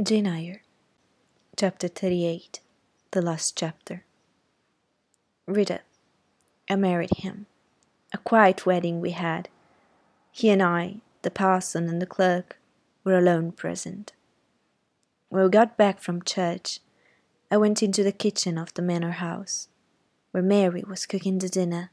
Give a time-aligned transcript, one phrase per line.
[0.00, 0.62] Jane Eyre,
[1.56, 2.60] Chapter 38
[3.10, 4.04] The Last Chapter.
[5.44, 5.80] Reader,
[6.70, 7.46] I married him.
[8.14, 9.48] A quiet wedding we had.
[10.30, 12.60] He and I, the parson and the clerk,
[13.02, 14.12] were alone present.
[15.30, 16.78] When we got back from church,
[17.50, 19.66] I went into the kitchen of the manor house,
[20.30, 21.90] where Mary was cooking the dinner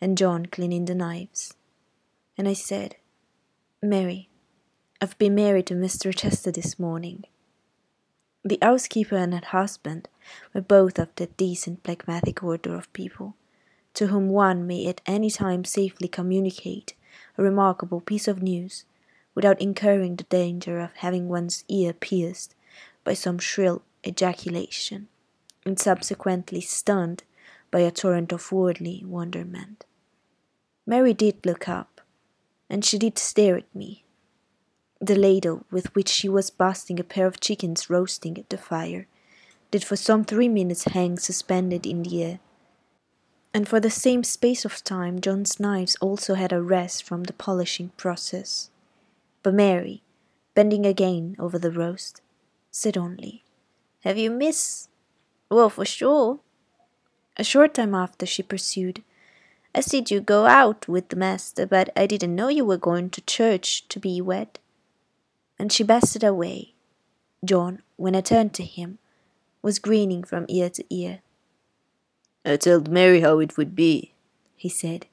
[0.00, 1.52] and John cleaning the knives.
[2.38, 2.96] And I said,
[3.82, 4.30] Mary,
[5.02, 6.06] I've been married to Mr.
[6.06, 7.24] Rochester this morning.
[8.44, 10.08] The housekeeper and her husband
[10.52, 13.36] were both of that decent phlegmatic order of people
[13.94, 16.94] to whom one may at any time safely communicate
[17.38, 18.84] a remarkable piece of news
[19.34, 22.54] without incurring the danger of having one's ear pierced
[23.04, 25.08] by some shrill ejaculation,
[25.64, 27.22] and subsequently stunned
[27.70, 29.84] by a torrent of worldly wonderment.
[30.86, 32.00] Mary did look up,
[32.68, 34.01] and she did stare at me
[35.02, 39.08] the ladle with which she was basting a pair of chickens roasting at the fire
[39.72, 42.38] did for some three minutes hang suspended in the air.
[43.52, 47.32] And for the same space of time John's knives also had a rest from the
[47.32, 48.70] polishing process.
[49.42, 50.02] But Mary,
[50.54, 52.22] bending again over the roast,
[52.70, 53.42] said only,
[54.04, 54.88] Have you, miss?
[55.50, 56.38] Well, for sure.
[57.36, 59.02] A short time after she pursued,
[59.74, 63.10] I see you go out with the master, but I didn't know you were going
[63.10, 64.60] to church to be wed
[65.62, 66.74] and she bested away.
[67.44, 68.98] John, when I turned to him,
[69.62, 71.20] was grinning from ear to ear.
[72.44, 74.12] I told Mary how it would be,
[74.56, 75.06] he said.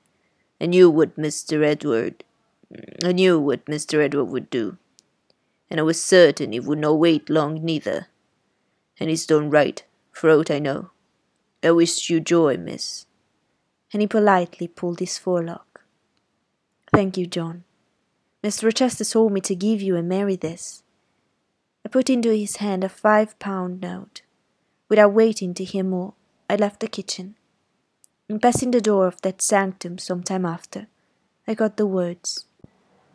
[0.59, 1.63] I knew what Mr.
[1.63, 2.23] Edward
[2.73, 4.03] mm, I knew what Mr.
[4.03, 4.77] Edward would do.
[5.69, 8.07] And I was certain he would not wait long neither.
[8.99, 10.89] And he's done right, for aught I know.
[11.61, 13.05] I wish you joy, miss.
[13.93, 15.81] And he politely pulled his forelock.
[16.91, 17.65] Thank you, John.
[18.43, 18.63] Mr.
[18.63, 20.83] Rochester told me to give you and Mary this.
[21.85, 24.21] I put into his hand a five pound note.
[24.87, 26.13] Without waiting to hear more,
[26.49, 27.35] I left the kitchen.
[28.29, 30.87] In passing the door of that sanctum some time after,
[31.47, 32.45] I got the words,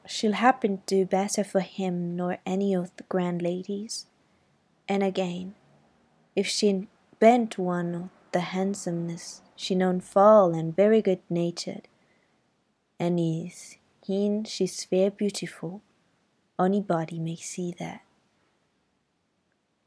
[0.07, 4.07] She'll happen to do better for him nor any of the grand ladies.
[4.87, 5.55] And again,
[6.37, 6.89] if she
[7.19, 11.89] bent one of the handsomeness, she known fall and very good natured,
[13.01, 15.81] and is Heen she's fair beautiful.
[16.61, 18.03] Anybody may see that.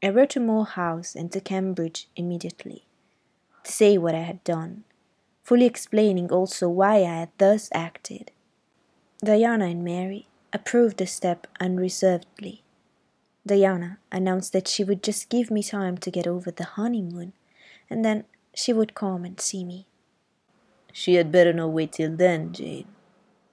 [0.02, 2.84] I wrote to Moor House and to Cambridge immediately,
[3.62, 4.82] to say what I had done,
[5.44, 8.32] fully explaining also why I had thus acted.
[9.22, 12.64] Diana and Mary approved the step unreservedly.
[13.46, 17.34] Diana announced that she would just give me time to get over the honeymoon,
[17.88, 19.86] and then she would come and see me.
[20.92, 22.88] She had better not wait till then, Jane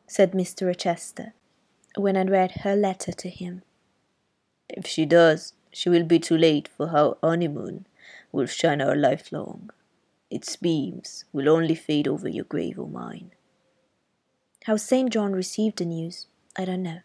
[0.07, 0.67] said Mr.
[0.67, 1.33] Rochester,
[1.95, 3.63] when I read her letter to him.
[4.69, 7.85] If she does, she will be too late, for our honeymoon
[8.31, 9.69] will shine our life long.
[10.29, 13.31] Its beams will only fade over your grave or mine.
[14.65, 15.11] How St.
[15.11, 16.27] John received the news,
[16.57, 16.99] I don't know.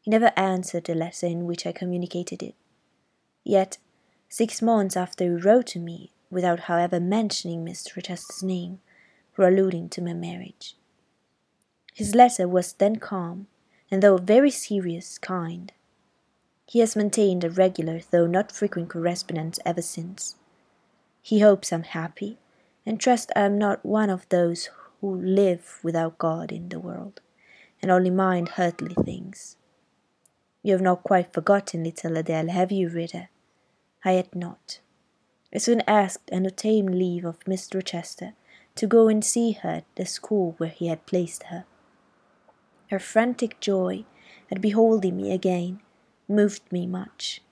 [0.00, 2.54] He never answered the letter in which I communicated it.
[3.44, 3.78] Yet,
[4.28, 7.96] six months after he wrote to me, without however mentioning Mr.
[7.96, 8.80] Rochester's name,
[9.36, 10.76] or alluding to my marriage.
[11.98, 13.48] His letter was then calm,
[13.90, 15.72] and though very serious, kind.
[16.64, 20.36] He has maintained a regular though not frequent correspondence ever since.
[21.20, 22.38] He hopes I'm happy,
[22.86, 24.70] and trusts I am not one of those
[25.00, 27.20] who live without God in the world,
[27.82, 29.56] and only mind earthly things.
[30.62, 33.28] You have not quite forgotten little Adele, have you, reader?
[34.04, 34.78] I had not.
[35.52, 37.74] I soon asked and obtained leave of Mr.
[37.74, 38.34] Rochester
[38.76, 41.64] to go and see her at the school where he had placed her.
[42.90, 44.04] Her frantic joy
[44.50, 45.80] at beholding me again
[46.26, 47.42] moved me much.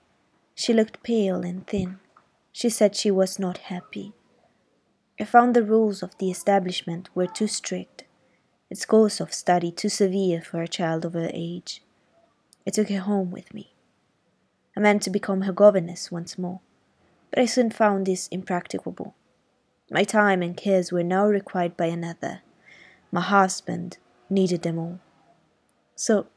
[0.55, 1.99] She looked pale and thin.
[2.51, 4.13] She said she was not happy.
[5.19, 8.03] I found the rules of the establishment were too strict,
[8.69, 11.83] its course of study too severe for a child of her age.
[12.65, 13.73] I took her home with me.
[14.75, 16.61] I meant to become her governess once more,
[17.29, 19.15] but I soon found this impracticable.
[19.91, 22.41] My time and cares were now required by another.
[23.11, 23.97] My husband
[24.29, 24.99] needed them all.
[25.99, 26.27] So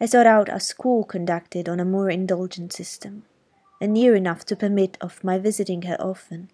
[0.00, 3.24] I sought out a school conducted on a more indulgent system,
[3.80, 6.50] and near enough to permit of my visiting her often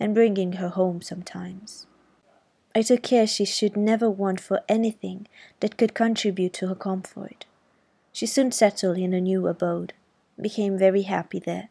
[0.00, 1.86] and bringing her home sometimes.
[2.74, 5.28] I took care she should never want for anything
[5.60, 7.44] that could contribute to her comfort.
[8.12, 9.92] She soon settled in a new abode,
[10.40, 11.68] became very happy there,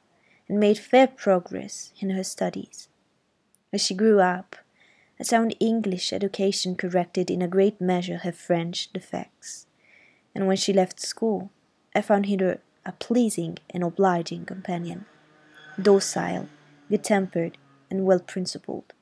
[0.47, 2.87] and made fair progress in her studies.
[3.73, 4.57] As she grew up,
[5.19, 9.65] a sound English education corrected in a great measure her French defects
[10.39, 11.51] and when she left school,
[11.93, 15.05] I found her a pleasing and obliging companion,
[15.79, 16.47] docile,
[16.89, 17.57] good tempered,
[17.91, 18.93] and well principled.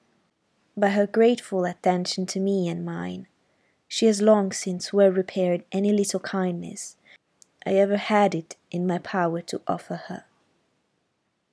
[0.76, 3.28] By her grateful attention to me and mine,
[3.88, 6.98] she has long since well repaired any little kindness
[7.64, 10.24] I ever had it in my power to offer her.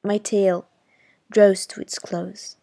[0.02, 0.66] My tale
[1.30, 2.56] draws to its close.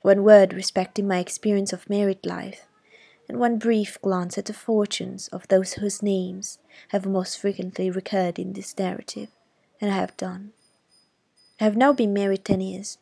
[0.00, 2.66] One word respecting my experience of married life,
[3.28, 8.38] and one brief glance at the fortunes of those whose names have most frequently recurred
[8.38, 9.28] in this narrative,
[9.80, 10.52] and I have done.
[11.60, 12.98] I have now been married ten years.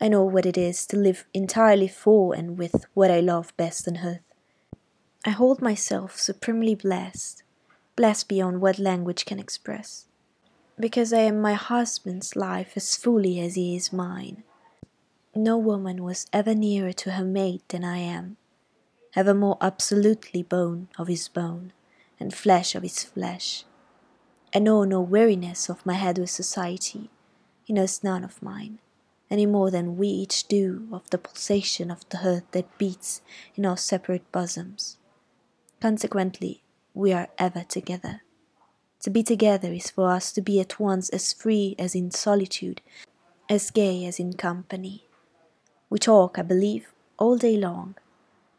[0.00, 3.88] I know what it is to live entirely for and with what I love best
[3.88, 4.20] on earth.
[5.24, 7.42] I hold myself supremely blessed,
[7.96, 10.06] blessed beyond what language can express,
[10.78, 14.42] because I am my husband's life as fully as he is mine.
[15.34, 18.36] No woman was ever nearer to her mate than I am,
[19.16, 21.72] ever more absolutely bone of his bone,
[22.20, 23.64] and flesh of his flesh.
[24.54, 27.10] I know no weariness of my head with society,
[27.64, 28.78] he knows none of mine,
[29.28, 33.22] any more than we each do of the pulsation of the heart that beats
[33.56, 34.98] in our separate bosoms.
[35.80, 36.62] Consequently,
[36.94, 38.22] we are ever together.
[39.00, 42.82] To be together is for us to be at once as free as in solitude,
[43.48, 45.06] as gay as in company.
[45.90, 47.96] We talk, I believe, all day long.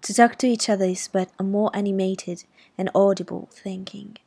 [0.03, 2.45] To talk to each other is but a more animated
[2.77, 4.17] and audible thinking.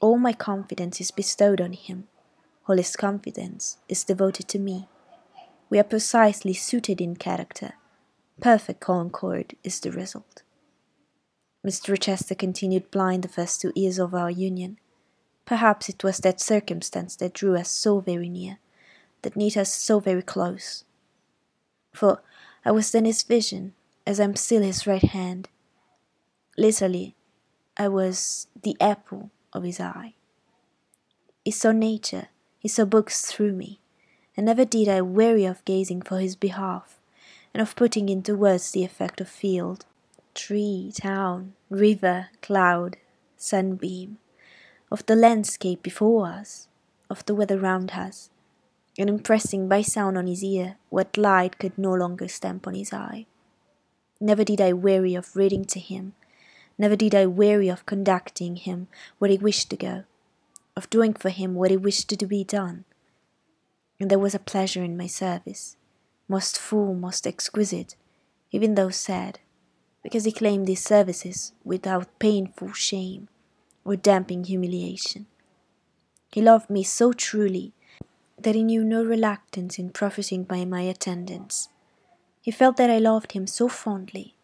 [0.00, 2.08] All my confidence is bestowed on him,
[2.68, 4.88] all his confidence is devoted to me.
[5.70, 7.74] We are precisely suited in character.
[8.40, 10.42] Perfect concord is the result.
[11.64, 11.90] Mr.
[11.90, 14.78] Rochester continued blind the first two years of our union.
[15.44, 18.58] Perhaps it was that circumstance that drew us so very near,
[19.22, 20.84] that knit us so very close
[21.92, 22.22] for
[22.64, 23.74] I was then his vision,
[24.06, 25.48] as I am still his right hand.
[26.58, 27.14] Literally,
[27.76, 30.14] I was the apple of his eye.
[31.44, 32.28] He saw nature,
[32.58, 33.80] he saw books through me,
[34.36, 37.00] and never did I weary of gazing for his behalf,
[37.52, 39.84] and of putting into words the effect of field,
[40.34, 42.96] tree, town, river, cloud,
[43.36, 44.18] sunbeam,
[44.90, 46.68] of the landscape before us,
[47.10, 48.30] of the weather round us,
[48.98, 52.92] and impressing by sound on his ear what light could no longer stamp on his
[52.92, 53.26] eye.
[54.24, 56.14] Never did I weary of reading to him,
[56.78, 58.86] never did I weary of conducting him
[59.18, 60.04] where he wished to go,
[60.76, 62.84] of doing for him what he wished to be done.
[63.98, 65.76] And there was a pleasure in my service,
[66.28, 67.96] most full, most exquisite,
[68.52, 69.40] even though sad,
[70.04, 73.26] because he claimed these services without painful shame
[73.84, 75.26] or damping humiliation.
[76.30, 77.72] He loved me so truly
[78.38, 81.70] that he knew no reluctance in profiting by my attendance.
[82.42, 84.34] He felt that I loved him so fondly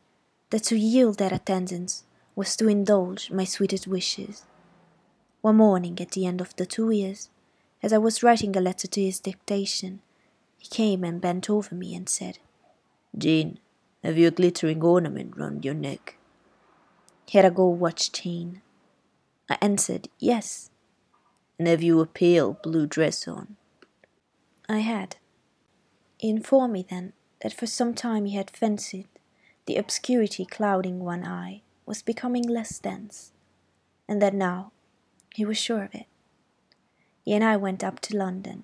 [0.50, 2.04] that to yield that attendance
[2.36, 4.44] was to indulge my sweetest wishes.
[5.40, 7.28] One morning at the end of the two years,
[7.82, 10.00] as I was writing a letter to his dictation,
[10.56, 12.38] he came and bent over me and said,
[13.16, 13.58] Jane,
[14.04, 16.16] have you a glittering ornament round your neck?
[17.26, 18.62] He had a gold watch chain.
[19.50, 20.70] I answered, Yes.
[21.58, 23.56] And have you a pale blue dress on?
[24.68, 25.16] I had.
[26.16, 29.08] He informed me then that for some time he had fancied
[29.66, 33.32] the obscurity clouding one eye was becoming less dense,
[34.08, 34.72] and that now
[35.34, 36.06] he was sure of it.
[37.22, 38.62] He and I went up to London.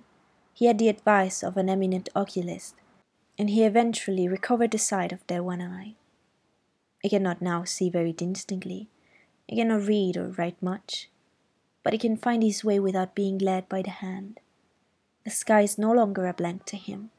[0.54, 2.74] He had the advice of an eminent oculist,
[3.38, 5.94] and he eventually recovered the sight of that one eye.
[7.02, 8.88] He cannot now see very distinctly,
[9.46, 11.10] he cannot read or write much,
[11.82, 14.40] but he can find his way without being led by the hand.
[15.24, 17.10] The sky is no longer a blank to him,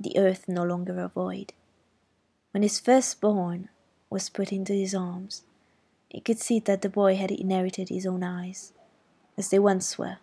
[0.00, 1.52] the earth no longer a void.
[2.52, 3.68] When his firstborn
[4.08, 5.42] was put into his arms,
[6.08, 8.72] he could see that the boy had inherited his own eyes,
[9.38, 10.16] as they once were,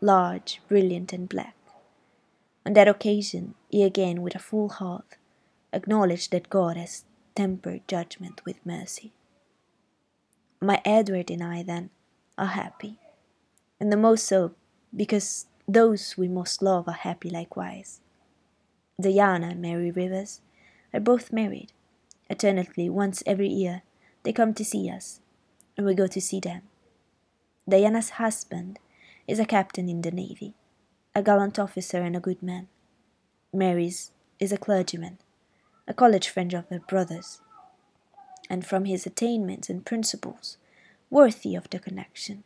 [0.00, 1.54] large, brilliant, and black.
[2.66, 5.16] On that occasion, he again, with a full heart,
[5.72, 9.12] acknowledged that God has tempered judgment with mercy.
[10.60, 11.90] My Edward and I, then,
[12.38, 12.98] are happy,
[13.78, 14.54] and the more so
[14.96, 18.00] because those we most love are happy likewise.
[19.00, 20.40] Diana and Mary Rivers
[20.92, 21.72] are both married.
[22.30, 23.82] Eternally, once every year,
[24.22, 25.20] they come to see us,
[25.76, 26.62] and we go to see them.
[27.68, 28.78] Diana's husband
[29.26, 30.54] is a captain in the navy,
[31.14, 32.68] a gallant officer and a good man.
[33.52, 35.18] Mary's is a clergyman,
[35.88, 37.40] a college friend of her brother's,
[38.48, 40.56] and from his attainments and principles,
[41.10, 42.44] worthy of the connection.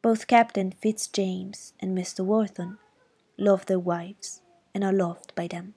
[0.00, 2.24] Both Captain Fitzjames and Mr.
[2.24, 2.78] Wharton
[3.36, 4.41] love their wives
[4.74, 5.74] and are loved by them.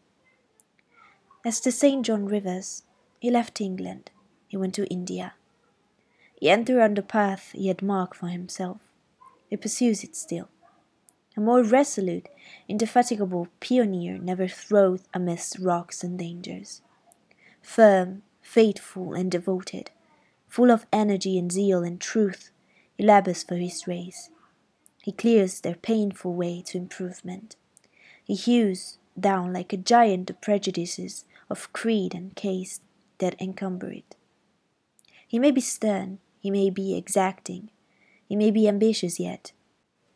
[1.46, 2.06] As to St.
[2.06, 2.84] John Rivers,
[3.20, 4.12] he left England,
[4.48, 5.34] he went to India.
[6.40, 8.82] He entered on the path he had marked for himself.
[9.50, 10.50] He pursues it still,
[11.38, 12.28] A more resolute,
[12.68, 16.82] indefatigable pioneer never throve amidst rocks and dangers.
[17.62, 19.92] Firm, faithful, and devoted,
[20.48, 22.52] full of energy and zeal and truth,
[22.98, 24.30] he labors for his race.
[25.04, 27.56] He clears their painful way to improvement.
[28.25, 32.82] He hews down like a giant the prejudices of creed and caste
[33.20, 34.15] that encumber it.
[35.27, 37.70] He may be stern, he may be exacting,
[38.27, 39.51] he may be ambitious yet,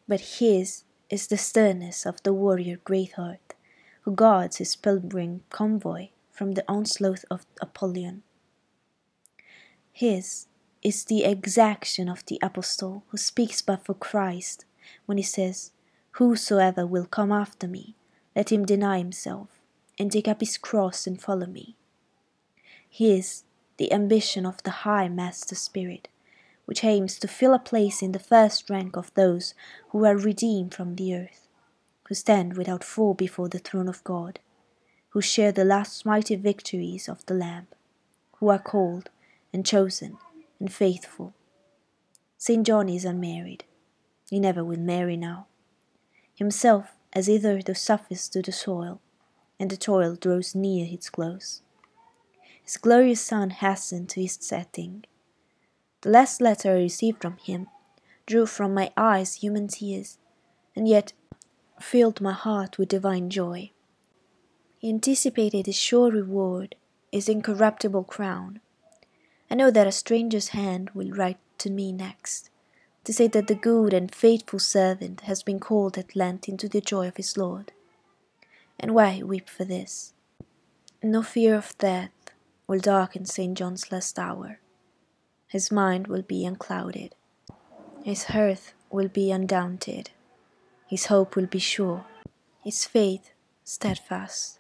[0.08, 3.54] but his is the sternness of the warrior Greatheart,
[4.02, 8.24] who guards his pilgrim convoy from the onslaught of Apollyon.
[9.92, 10.48] His
[10.82, 14.66] is the exaction of the apostle who speaks but for Christ
[15.06, 15.72] when he says,
[16.14, 17.96] Whosoever will come after me,
[18.40, 19.60] let him deny himself,
[20.00, 21.76] and take up his cross and follow me.
[22.90, 23.44] His
[23.76, 26.08] the ambition of the high master spirit,
[26.64, 29.54] which aims to fill a place in the first rank of those
[29.90, 31.50] who are redeemed from the earth,
[32.08, 34.40] who stand without fall before the throne of God,
[35.10, 37.68] who share the last mighty victories of the Lamb,
[38.38, 39.10] who are called
[39.52, 40.18] and chosen
[40.62, 41.34] and faithful.
[42.38, 42.66] St.
[42.66, 43.66] John is unmarried.
[44.30, 45.48] He never will marry now.
[46.38, 49.02] Himself as either the surface to the soil,
[49.60, 51.62] and the toil draws near its close.
[52.64, 55.06] His glorious sun hastened to his setting.
[56.02, 57.68] The last letter I received from him
[58.26, 60.18] drew from my eyes human tears,
[60.76, 61.14] and yet
[61.80, 63.72] filled my heart with divine joy.
[64.78, 66.76] He anticipated his sure reward,
[67.12, 68.62] his incorruptible crown.
[69.50, 72.50] I know that a stranger's hand will write to me next,
[73.04, 76.82] to say that the good and faithful servant has been called at length into the
[76.82, 77.72] joy of his Lord.
[78.80, 80.14] And why weep for this?
[81.02, 82.12] No fear of death,
[82.68, 83.58] will darken St.
[83.58, 84.60] John's last hour.
[85.48, 87.16] His mind will be unclouded.
[88.04, 90.12] His heart will be undaunted.
[90.88, 92.06] His hope will be sure.
[92.64, 93.32] His faith
[93.64, 94.60] steadfast.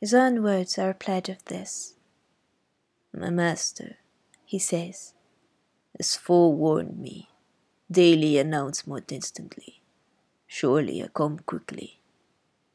[0.00, 1.94] His own words are a pledge of this.
[3.12, 3.96] My master,
[4.44, 5.13] he says,
[5.98, 7.28] has forewarned me.
[7.90, 9.82] Daily announced more instantly.
[10.46, 12.00] Surely I come quickly,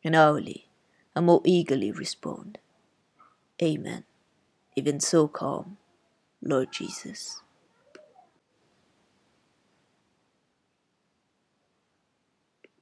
[0.03, 0.67] and hourly
[1.15, 2.59] I more eagerly respond.
[3.61, 4.05] Amen
[4.75, 5.77] even so calm,
[6.41, 7.41] Lord Jesus.